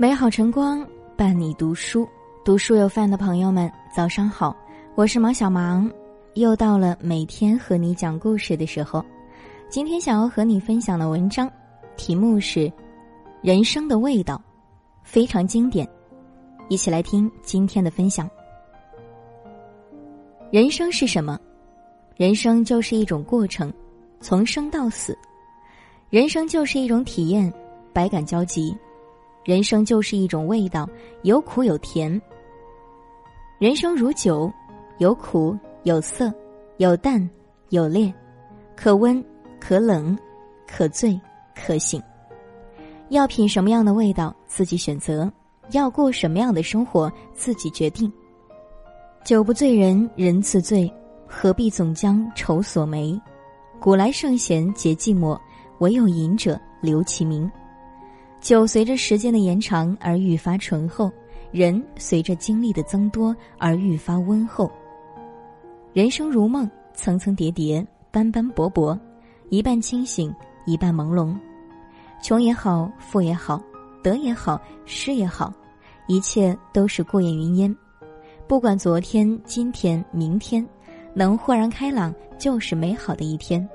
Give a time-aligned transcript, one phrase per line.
[0.00, 0.86] 美好晨光
[1.16, 2.08] 伴你读书，
[2.44, 4.56] 读书有饭的朋友们，早上好，
[4.94, 5.90] 我是毛小芒，
[6.34, 9.04] 又到了每天和你讲故事的时候。
[9.68, 11.50] 今天想要和你分享的文章，
[11.96, 12.60] 题目是
[13.42, 14.36] 《人生的味道》，
[15.02, 15.84] 非常经典，
[16.68, 18.30] 一起来听今天的分享。
[20.52, 21.36] 人生是什么？
[22.16, 23.72] 人生就是一种过程，
[24.20, 25.18] 从生到死，
[26.08, 27.52] 人生就是一种体验，
[27.92, 28.72] 百感交集。
[29.44, 30.88] 人生就是一种味道，
[31.22, 32.20] 有苦有甜。
[33.58, 34.52] 人生如酒，
[34.98, 36.32] 有苦有涩，
[36.76, 37.28] 有淡
[37.70, 38.12] 有烈，
[38.76, 39.24] 可温
[39.58, 40.16] 可冷，
[40.66, 41.18] 可醉
[41.54, 42.02] 可醒。
[43.08, 45.30] 要品什么样的味道，自己选择；
[45.70, 48.12] 要过什么样的生活，自己决定。
[49.24, 50.92] 酒不醉人人自醉，
[51.26, 53.18] 何必总将愁锁眉？
[53.80, 55.38] 古来圣贤皆寂寞，
[55.78, 57.50] 唯有饮者留其名。
[58.40, 61.10] 酒随着时间的延长而愈发醇厚，
[61.50, 64.70] 人随着经历的增多而愈发温厚。
[65.92, 68.98] 人生如梦，层层叠叠，斑斑驳驳，
[69.50, 70.32] 一半清醒，
[70.66, 71.36] 一半朦胧。
[72.22, 73.60] 穷也好，富也好，
[74.02, 75.52] 得也好，失也好，
[76.06, 77.76] 一切都是过眼云烟。
[78.46, 80.66] 不管昨天、今天、明天，
[81.12, 83.68] 能豁然开朗就是美好的一天。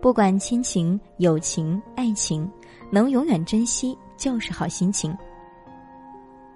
[0.00, 2.48] 不管亲情、友情、爱情。
[2.92, 5.16] 能永远珍惜就是好心情。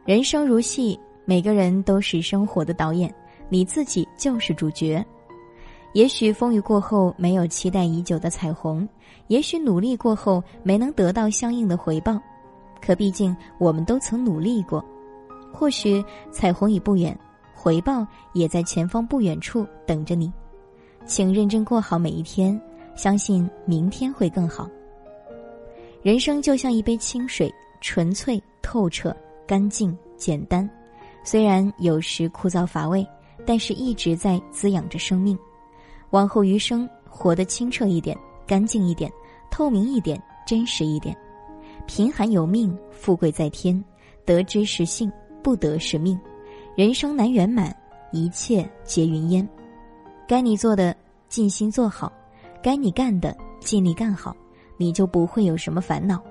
[0.05, 3.13] 人生如戏，每个人都是生活的导演，
[3.49, 5.03] 你自己就是主角。
[5.95, 8.87] 也许风雨过后没有期待已久的彩虹，
[9.29, 12.21] 也许努力过后没能得到相应的回报，
[12.83, 14.85] 可毕竟我们都曾努力过。
[15.51, 17.19] 或许彩虹已不远，
[17.55, 20.31] 回报也在前方不远处等着你。
[21.07, 22.61] 请认真过好每一天，
[22.95, 24.69] 相信明天会更好。
[26.07, 29.13] 人生就像一杯清水，纯粹、透彻、
[29.45, 30.71] 干净、简单。
[31.25, 33.05] 虽然有时枯燥乏味，
[33.45, 35.37] 但是一直在滋养着生命。
[36.11, 38.17] 往后余生，活得清澈一点，
[38.47, 39.11] 干净一点，
[39.51, 41.13] 透明一点，真实一点。
[41.89, 43.85] 贫寒有命，富贵在天。
[44.25, 45.11] 得之是幸，
[45.43, 46.17] 不得是命。
[46.77, 47.77] 人生难圆满，
[48.13, 49.49] 一切皆云烟。
[50.29, 50.97] 该你做的，
[51.29, 52.09] 尽心做好；
[52.63, 54.37] 该你干的，尽力干好。
[54.77, 56.23] 你就不会有什么烦恼。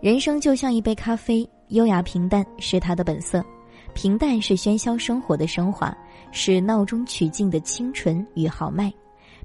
[0.00, 3.44] 人生就像一杯咖啡，优雅平淡是它的本色，
[3.94, 5.96] 平淡是喧嚣生活的升华，
[6.30, 8.92] 是闹中取静的清纯与豪迈，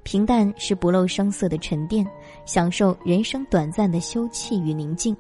[0.04, 2.06] 平淡是不露声色的沉淀，
[2.46, 5.16] 享受人生短暂的休憩与宁静。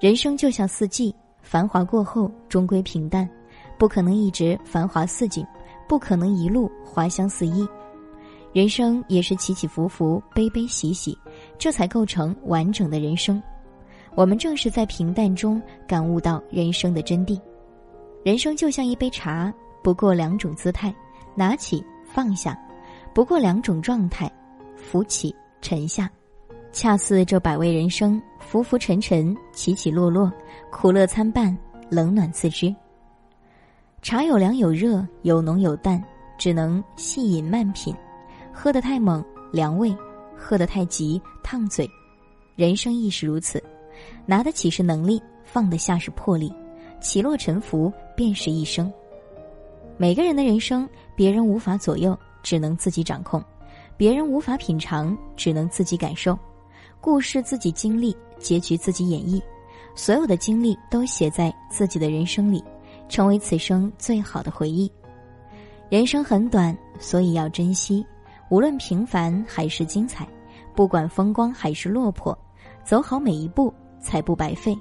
[0.00, 3.28] 人生就像四季，繁华过后终归平淡，
[3.76, 5.46] 不可能一直繁华似锦，
[5.86, 7.68] 不可能一路花香四溢。
[8.54, 11.16] 人生也是起起伏伏，悲悲喜喜。
[11.58, 13.42] 这才构成完整的人生。
[14.14, 17.38] 我们正是在平淡中感悟到人生的真谛。
[18.24, 19.52] 人生就像一杯茶，
[19.82, 20.94] 不过两种姿态：
[21.34, 22.52] 拿起、放下；
[23.14, 24.30] 不过两种状态：
[24.76, 26.10] 浮起、沉下。
[26.70, 30.30] 恰似这百味人生，浮浮沉沉，起起落落，
[30.70, 31.56] 苦乐参半，
[31.88, 32.74] 冷暖自知。
[34.02, 36.02] 茶有凉有热，有浓有淡，
[36.36, 37.94] 只能细饮慢品。
[38.52, 39.96] 喝得太猛，凉胃。
[40.38, 41.88] 喝得太急，烫嘴。
[42.54, 43.62] 人生亦是如此，
[44.24, 46.52] 拿得起是能力，放得下是魄力，
[47.00, 48.90] 起落沉浮便是一生。
[49.96, 53.40] 每个人的人生，别人无法左右，只能自己掌控；
[53.96, 56.38] 别人无法品尝，只能自己感受。
[57.00, 59.42] 故事自己经历，结局自己演绎。
[59.94, 62.62] 所有的经历都写在自己的人生里，
[63.08, 64.90] 成为此生最好的回忆。
[65.88, 68.04] 人生很短，所以要珍惜。
[68.50, 70.26] 无论平凡还是精彩，
[70.74, 72.36] 不管风光还是落魄，
[72.84, 74.76] 走好每一步才不白费，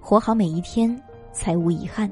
[0.00, 1.00] 活好每一天
[1.32, 2.10] 才无遗憾。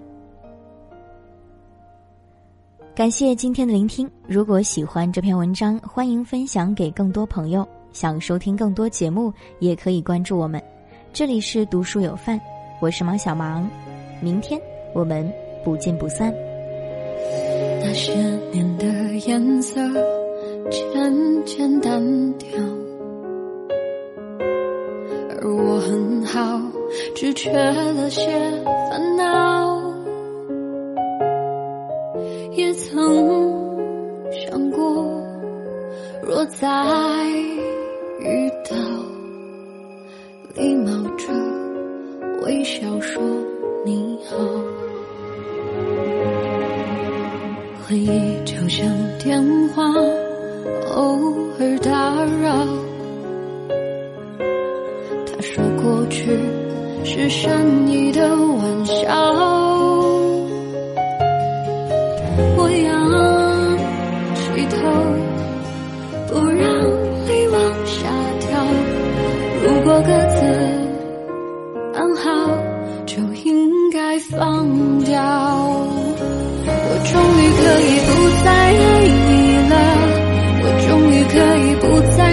[2.95, 7.67] 感谢今天的聆听，如果喜欢这篇文章，欢迎分享给更多朋友。
[7.93, 10.63] 想收听更多节目，也可以关注我们。
[11.13, 12.41] 这里是读书有范，
[12.81, 13.69] 我是毛小芒，
[14.21, 14.61] 明天
[14.95, 15.31] 我们
[15.65, 16.33] 不见不散。
[17.81, 18.15] 那些
[18.51, 18.87] 年的
[19.27, 20.22] 颜色。
[20.71, 22.59] 渐渐单调，
[25.41, 26.61] 而我很好，
[27.15, 28.31] 只缺了些
[28.91, 29.83] 烦恼。
[32.53, 32.95] 也曾
[34.31, 35.05] 想过，
[36.23, 36.69] 若再
[38.21, 38.77] 遇到，
[40.55, 41.27] 礼貌着
[42.45, 43.23] 微笑说
[43.85, 44.37] 你好。
[47.89, 48.87] 回忆就像
[49.19, 49.83] 电话。
[50.95, 50.99] 偶
[51.59, 51.91] 尔打
[52.43, 52.47] 扰，
[55.27, 56.39] 他说过去
[57.05, 57.51] 是善
[57.89, 58.93] 意的玩笑。
[62.57, 62.91] 我仰
[64.37, 64.77] 起头，
[66.29, 66.63] 不让
[67.27, 67.57] 泪往
[67.87, 67.93] 下
[68.41, 68.51] 掉。
[69.65, 70.41] 如果各自
[71.95, 72.27] 安好，
[73.07, 74.39] 就应该放
[75.05, 75.13] 掉。
[76.65, 78.11] 我终于可以不
[78.45, 78.49] 再